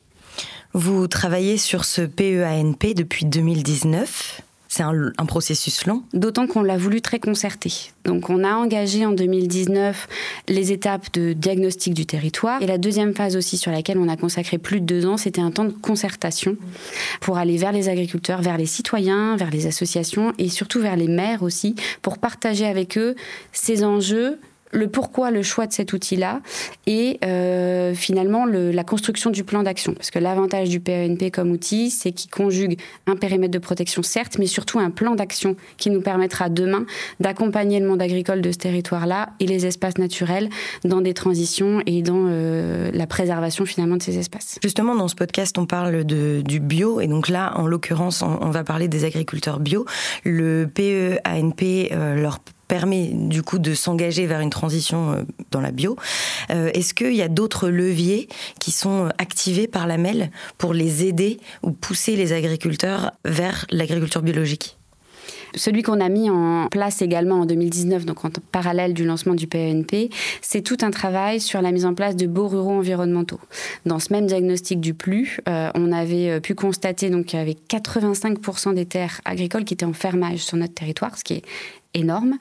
Vous 0.75 1.07
travaillez 1.07 1.57
sur 1.57 1.85
ce 1.85 2.03
PEANP 2.03 2.95
depuis 2.95 3.25
2019 3.25 4.43
c'est 4.69 4.83
un, 4.83 5.13
processus 5.27 5.87
long. 5.87 6.03
D'autant 6.13 6.47
qu'on 6.47 6.63
l'a 6.63 6.77
voulu 6.77 7.01
très 7.01 7.19
concerté. 7.19 7.73
Donc 8.05 8.31
on 8.31 8.45
a 8.45 8.53
engagé 8.53 9.05
en 9.07 9.13
2019 9.13 10.09
les 10.49 10.73
étapes 10.73 11.13
de 11.15 11.33
diagnostic 11.33 11.95
du 11.95 12.07
territoire. 12.07 12.63
Et 12.63 12.67
la 12.67 12.79
deuxième 12.79 13.15
phase 13.15 13.37
aussi 13.37 13.57
sur 13.57 13.73
laquelle 13.73 13.99
on 13.99 14.09
a 14.09 14.17
consacré 14.17 14.59
plus 14.59 14.81
de 14.81 14.87
deux 14.87 15.07
ans, 15.07 15.17
c'était 15.17 15.41
un 15.41 15.51
temps 15.51 15.65
de 15.65 15.71
concertation 15.71 16.57
pour 17.21 17.39
aller 17.39 17.57
vers 17.57 17.73
les 17.73 17.89
agriculteurs, 17.89 18.43
vers 18.43 18.59
les 18.59 18.67
citoyens, 18.67 19.37
vers 19.37 19.51
les 19.51 19.67
associations 19.67 20.33
et 20.39 20.49
surtout 20.49 20.81
vers 20.81 20.97
les 20.97 21.09
maires 21.09 21.43
aussi, 21.43 21.75
pour 22.03 22.19
partager 22.19 22.67
avec 22.67 22.99
eux 22.99 23.17
ces 23.53 23.85
enjeux 23.85 24.39
le 24.73 24.89
pourquoi, 24.89 25.31
le 25.31 25.43
choix 25.43 25.67
de 25.67 25.73
cet 25.73 25.93
outil-là 25.93 26.41
et 26.87 27.19
euh, 27.25 27.95
finalement 27.95 28.45
la 28.47 28.85
construction 28.85 29.31
du 29.31 29.45
plan 29.45 29.63
d'action. 29.63 29.95
Parce 29.95 30.11
que 30.11 30.19
l'avantage 30.19 30.69
du 30.69 30.81
PENP 30.81 31.31
comme 31.33 31.51
outil, 31.51 31.91
c'est 31.91 32.13
qu'il 32.13 32.31
conjugue 32.31 32.79
un 33.07 33.17
périmètre 33.17 33.53
de 33.53 33.59
protection, 33.59 34.03
certes, 34.03 34.37
mais 34.39 34.47
surtout 34.47 34.79
un 34.79 34.91
plan 34.91 35.15
d'action 35.15 35.57
qui 35.77 35.91
nous 35.91 36.01
permettra 36.01 36.49
demain 36.49 36.85
d'accompagner 37.21 37.81
le 37.81 37.87
monde 37.87 38.03
agricole 38.03 38.41
de 38.41 38.53
ce 38.53 38.59
territoire-là 38.59 39.31
et 39.41 39.47
les 39.47 39.67
espaces 39.67 39.99
naturels 39.99 40.49
dans 40.85 41.01
des 41.01 41.15
transitions 41.15 41.83
et 41.87 42.03
dans 42.03 42.27
euh, 42.29 42.91
la 42.93 43.07
préservation 43.07 43.65
finalement 43.65 43.97
de 43.97 44.03
ces 44.03 44.19
espaces. 44.19 44.59
Justement, 44.63 44.95
dans 44.95 45.09
ce 45.09 45.15
podcast, 45.15 45.57
on 45.59 45.67
parle 45.67 46.05
de, 46.05 46.43
du 46.43 46.61
bio 46.61 47.01
et 47.01 47.07
donc 47.07 47.29
là, 47.29 47.53
en 47.57 47.67
l'occurrence, 47.67 48.23
on, 48.23 48.51
va 48.51 48.65
parler 48.65 48.89
des 48.89 49.05
agriculteurs 49.05 49.61
bio. 49.61 49.85
Le 50.25 50.67
PEANP 50.73 51.89
euh, 51.93 52.15
leur 52.15 52.39
permet 52.69 53.11
du 53.13 53.43
coup 53.43 53.59
de 53.59 53.75
s'engager 53.75 54.27
vers 54.27 54.41
une 54.41 54.51
transition 54.51 55.13
euh, 55.13 55.23
dans 55.51 55.61
la 55.61 55.73
bio. 55.73 55.97
Euh, 56.51 56.71
est-ce 56.75 56.95
qu'il 56.95 57.15
y 57.15 57.23
a 57.23 57.29
d'autres 57.29 57.69
leviers 57.69 58.29
qui 58.61 58.71
sont 58.71 59.09
activés 59.19 59.67
par 59.67 59.87
la 59.87 59.99
MEL 59.99 60.31
pour 60.59 60.75
les 60.75 61.05
aider 61.05 61.41
ou 61.63 61.73
pousser 61.73 62.15
les 62.15 62.33
agriculteurs 62.33 63.13
vers 63.25 63.67
l'agriculture 63.71 64.23
biologique? 64.23 64.78
Celui 65.55 65.83
qu'on 65.83 66.01
a 66.01 66.09
mis 66.09 66.31
en 66.31 66.69
place 66.69 67.03
également 67.03 67.41
en 67.41 67.47
2019, 67.47 68.05
donc 68.05 68.25
en 68.25 68.31
parallèle 68.53 68.95
du 68.95 69.05
lancement 69.05 69.35
du 69.35 69.47
PENP, 69.47 70.11
c'est 70.43 70.63
tout 70.63 70.79
un 70.83 70.91
travail 70.91 71.41
sur 71.41 71.63
la 71.63 71.73
mise 71.73 71.85
en 71.85 71.95
place 71.95 72.17
de 72.17 72.27
beaux 72.27 72.49
ruraux 72.49 72.73
environnementaux. 72.73 73.41
Dans 73.87 73.99
ce 73.99 74.13
même 74.13 74.27
diagnostic 74.27 74.81
du 74.81 74.95
plus, 74.95 75.41
euh, 75.49 75.71
on 75.75 75.93
avait 75.93 76.41
pu 76.41 76.55
constater 76.55 77.11
donc 77.11 77.27
qu'il 77.27 77.39
y 77.39 77.43
avait 77.43 77.57
85% 77.69 78.75
des 78.75 78.87
terres 78.87 79.21
agricoles 79.25 79.65
qui 79.65 79.75
étaient 79.75 79.85
en 79.85 79.93
fermage 79.93 80.39
sur 80.39 80.57
notre 80.57 80.75
territoire, 80.75 81.17
ce 81.17 81.25
qui 81.25 81.35
est 81.35 81.43
énorme. 81.95 82.39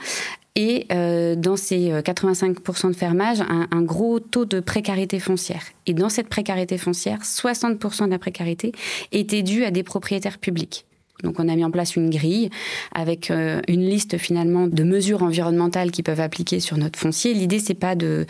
Et 0.57 0.87
euh, 0.91 1.35
dans 1.35 1.55
ces 1.55 1.91
85% 1.91 2.87
euh, 2.87 2.89
de 2.89 2.95
fermage, 2.95 3.41
un, 3.41 3.81
gros 3.83 4.19
taux 4.19 4.45
de 4.45 4.59
précarité 4.59 5.19
foncière. 5.19 5.61
Et 5.85 5.93
dans 5.93 6.09
cette 6.09 6.29
précarité 6.29 6.79
foncière, 6.79 7.19
60% 7.21 8.05
de 8.05 8.09
la 8.09 8.17
précarité 8.17 8.71
était 9.11 9.43
due 9.43 9.65
à 9.65 9.71
des 9.71 9.83
propriétaires 9.83 10.39
publics. 10.39 10.86
Donc 11.23 11.39
on 11.39 11.47
a 11.49 11.55
mis 11.55 11.63
en 11.63 11.71
place 11.71 11.95
une 11.95 12.09
grille 12.09 12.49
avec 12.93 13.31
euh, 13.31 13.61
une 13.67 13.81
liste 13.81 14.17
finalement 14.17 14.67
de 14.67 14.83
mesures 14.83 15.23
environnementales 15.23 15.91
qui 15.91 16.03
peuvent 16.03 16.19
appliquer 16.19 16.59
sur 16.59 16.77
notre 16.77 16.99
foncier. 16.99 17.33
L'idée 17.33 17.59
c'est 17.59 17.73
pas 17.73 17.95
euh, 18.01 18.25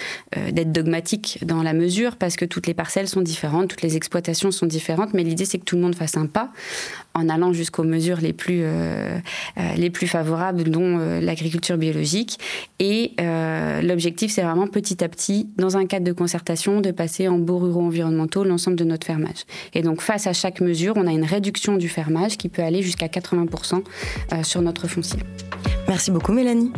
d'être 0.52 0.72
dogmatique 0.72 1.40
dans 1.44 1.64
la 1.64 1.74
mesure 1.74 2.16
parce 2.16 2.36
que 2.36 2.46
toutes 2.46 2.68
les 2.68 2.74
parcelles 2.74 3.08
sont 3.08 3.22
différentes, 3.22 3.70
toutes 3.70 3.82
les 3.82 3.98
exploitations 3.98 4.52
sont 4.52 4.66
différentes, 4.66 5.14
mais 5.14 5.24
l'idée 5.24 5.46
c'est 5.46 5.60
que 5.60 5.66
tout 5.66 5.76
le 5.76 5.82
monde 5.82 5.96
fasse 5.96 6.18
un 6.18 6.28
pas 6.28 6.50
en 7.18 7.30
allant 7.30 7.54
jusqu'aux 7.54 7.84
mesures 7.84 8.22
les 8.22 8.34
plus 8.34 8.62
euh, 8.64 9.20
les 9.76 9.90
plus 9.90 10.08
favorables, 10.08 10.64
dont 10.66 10.98
l'agriculture 11.22 11.78
biologique. 11.78 12.40
Et 12.80 13.14
l'objectif 13.82 14.32
c'est 14.32 14.44
vraiment 14.44 14.68
petit 14.68 15.04
à 15.04 15.10
petit, 15.10 15.50
dans 15.58 15.78
un 15.78 15.86
cadre 15.86 16.06
de 16.06 16.12
concertation, 16.12 16.82
de 16.82 16.92
passer 16.92 17.28
en 17.28 17.40
beaux 17.40 17.58
ruraux 17.58 17.84
environnementaux 17.84 18.44
l'ensemble 18.44 18.78
de 18.78 18.84
notre 18.84 19.06
fermage. 19.06 19.46
Et 19.74 19.82
donc 19.82 20.02
face 20.02 20.28
à 20.28 20.34
chaque 20.34 20.62
mesure, 20.62 20.94
on 20.96 21.08
a 21.08 21.12
une 21.12 21.26
réduction 21.26 21.78
du 21.78 21.90
fermage 21.90 22.38
qui 22.38 22.50
peut 22.50 22.64
aller 22.64 22.82
jusqu'à 22.82 23.08
80% 23.08 23.84
euh, 24.34 24.44
sur 24.44 24.62
notre 24.62 24.88
foncier. 24.88 25.20
Merci 25.88 26.12
beaucoup 26.12 26.34
Mélanie. 26.34 26.72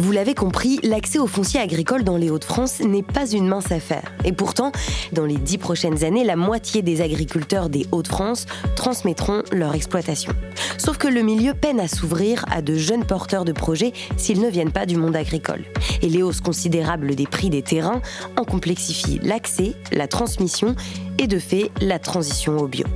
Vous 0.00 0.10
l'avez 0.10 0.34
compris, 0.34 0.80
l'accès 0.82 1.18
au 1.18 1.26
foncier 1.26 1.60
agricole 1.60 2.02
dans 2.02 2.16
les 2.16 2.28
Hauts-de-France 2.28 2.80
n'est 2.80 3.04
pas 3.04 3.30
une 3.30 3.46
mince 3.46 3.70
affaire. 3.70 4.12
Et 4.24 4.32
pourtant, 4.32 4.72
dans 5.12 5.24
les 5.24 5.36
dix 5.36 5.56
prochaines 5.56 6.02
années, 6.04 6.24
la 6.24 6.36
moitié 6.36 6.82
des 6.82 7.00
agriculteurs 7.00 7.68
des 7.68 7.86
Hauts-de-France 7.92 8.46
transmettront 8.74 9.42
leur 9.52 9.74
exploitation. 9.74 10.32
Sauf 10.78 10.98
que 10.98 11.08
le 11.08 11.22
milieu 11.22 11.54
peine 11.54 11.78
à 11.78 11.88
s'ouvrir 11.88 12.44
à 12.50 12.60
de 12.60 12.74
jeunes 12.74 13.04
porteurs 13.04 13.44
de 13.44 13.52
projets 13.52 13.92
s'ils 14.16 14.40
ne 14.40 14.48
viennent 14.48 14.72
pas 14.72 14.86
du 14.86 14.96
monde 14.96 15.16
agricole. 15.16 15.64
Et 16.02 16.08
les 16.08 16.22
hausses 16.22 16.40
considérables 16.40 17.14
des 17.14 17.26
prix 17.26 17.48
des 17.48 17.62
terrains 17.62 18.02
en 18.36 18.44
complexifient 18.44 19.20
l'accès, 19.22 19.74
la 19.92 20.08
transmission 20.08 20.74
et 21.18 21.28
de 21.28 21.38
fait 21.38 21.70
la 21.80 21.98
transition 21.98 22.58
au 22.58 22.66
bio. 22.66 22.86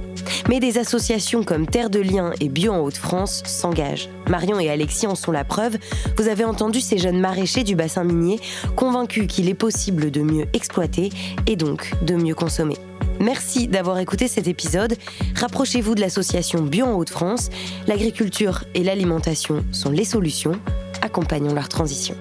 Mais 0.49 0.61
des 0.61 0.79
associations 0.79 1.43
comme 1.43 1.67
Terre 1.67 1.91
de 1.91 2.01
Liens 2.01 2.33
et 2.41 2.49
Bio 2.49 2.73
en 2.73 2.81
Haute-France 2.81 3.43
s'engagent. 3.47 4.09
Marion 4.29 4.61
et 4.61 4.71
Alexis 4.71 5.07
en 5.07 5.15
sont 5.15 5.33
la 5.33 5.45
preuve. 5.45 5.79
Vous 6.17 6.29
avez 6.29 6.45
entendu 6.45 6.81
ces 6.81 6.99
jeunes 6.99 7.21
maraîchers 7.21 7.65
du 7.65 7.75
bassin 7.75 8.05
minier 8.05 8.41
convaincus 8.77 9.27
qu'il 9.29 9.49
est 9.49 9.55
possible 9.55 10.11
de 10.11 10.23
mieux 10.23 10.47
exploiter 10.53 11.11
et 11.47 11.57
donc 11.57 11.93
de 12.03 12.15
mieux 12.15 12.35
consommer. 12.35 12.77
Merci 13.21 13.67
d'avoir 13.67 13.99
écouté 13.99 14.29
cet 14.29 14.47
épisode. 14.47 14.97
Rapprochez-vous 15.35 15.95
de 15.95 16.01
l'association 16.01 16.63
Bio 16.63 16.87
en 16.87 16.95
Haute-France. 16.95 17.51
L'agriculture 17.87 18.65
et 18.75 18.85
l'alimentation 18.85 19.65
sont 19.73 19.91
les 19.91 20.05
solutions. 20.05 20.53
Accompagnons 21.03 21.55
leur 21.55 21.69
transition. 21.69 22.15